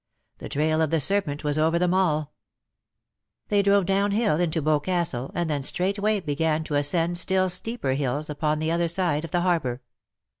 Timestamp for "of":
0.81-0.89, 9.23-9.29